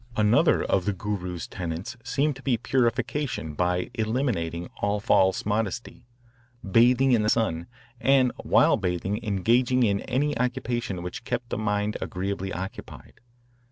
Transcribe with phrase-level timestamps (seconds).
[0.17, 6.07] Another of the Guru's tenets seemed to be purification by eliminating all false modesty,
[6.67, 7.67] bathing in the sun,
[7.99, 13.21] and while bathing engaging in any occupation which kept the mind agreeably occupied.